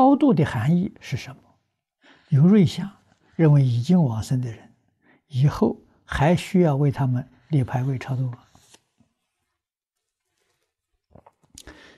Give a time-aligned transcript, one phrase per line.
[0.00, 1.42] 超度的含义是什么？
[2.30, 2.90] 有瑞相
[3.36, 4.74] 认为已经往生的人，
[5.26, 8.46] 以后还需要为他们立牌位超度吗？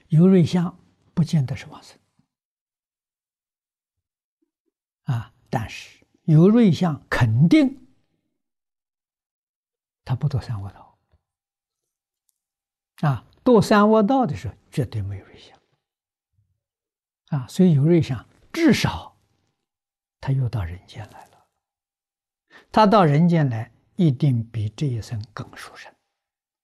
[0.09, 0.77] 有瑞相
[1.15, 1.97] 不见得是往生
[5.05, 7.87] 啊，但是有瑞相肯定
[10.05, 10.99] 他不堕三恶道
[13.03, 15.57] 啊，堕三恶道的时候绝对没有瑞相。
[17.33, 19.17] 啊，所以有瑞相，至少
[20.21, 21.47] 他又到人间来了。
[22.71, 25.91] 他到人间来，一定比这一生更殊胜，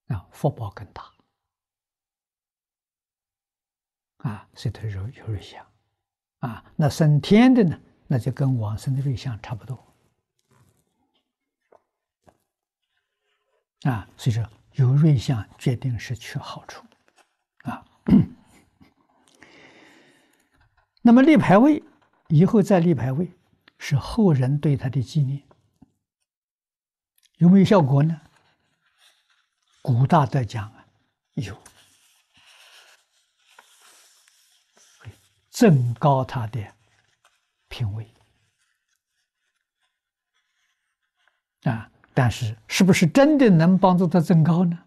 [0.08, 1.10] 啊，福报更大。
[4.18, 5.66] 啊，所以他有有瑞相，
[6.40, 9.74] 啊，那升天的呢，那就跟往生的瑞相差不多。
[13.84, 16.84] 啊，所以说有瑞相，决定是取好处，
[17.62, 17.82] 啊。
[21.08, 21.82] 那么立牌位，
[22.26, 23.32] 以后再立牌位，
[23.78, 25.42] 是后人对他的纪念，
[27.38, 28.20] 有没有效果呢？
[29.80, 30.84] 古大德讲啊，
[31.32, 31.56] 有，
[35.48, 36.62] 增高他的
[37.68, 38.06] 品位
[41.62, 44.78] 啊，但是是不是真的能帮助他增高呢？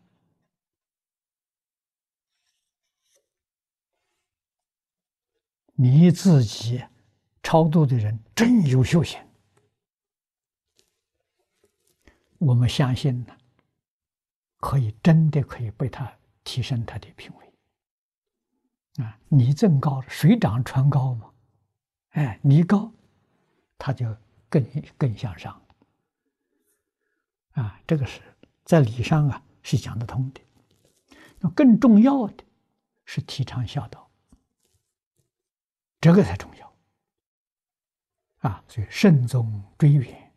[5.81, 6.83] 你自己
[7.41, 9.19] 超度的人真有修行，
[12.37, 13.35] 我们相信呢，
[14.57, 19.17] 可以真的可以被他提升他的品位啊！
[19.27, 21.31] 你增高，水涨船高嘛，
[22.09, 22.91] 哎，你高，
[23.79, 24.15] 他就
[24.49, 24.63] 更
[24.99, 25.59] 更向上
[27.53, 27.81] 啊！
[27.87, 28.21] 这个是
[28.65, 30.41] 在理上啊是讲得通的。
[31.39, 32.43] 那更重要的
[33.03, 34.10] 是提倡孝道。
[36.01, 36.73] 这个才重要
[38.39, 38.63] 啊！
[38.67, 40.33] 所以慎终追远，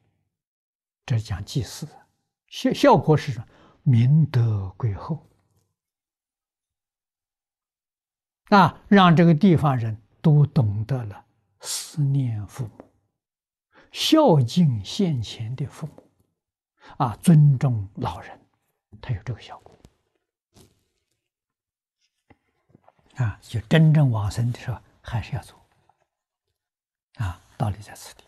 [1.06, 1.88] 这讲祭祀，
[2.48, 3.46] 效效果是什么？
[3.82, 5.26] 明德归厚
[8.50, 11.24] 啊，让这个地方人都懂得了
[11.60, 12.92] 思念父母、
[13.90, 16.10] 孝敬先前的父母
[16.98, 18.38] 啊，尊重老人，
[19.00, 19.74] 他有这个效果
[23.14, 23.38] 啊！
[23.40, 24.78] 就真正往生的时候。
[25.04, 25.56] 还是要做，
[27.16, 28.23] 啊，道理在此地。